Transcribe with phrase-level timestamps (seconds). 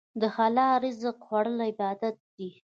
[0.21, 2.49] د حلال رزق خوړل عبادت دی.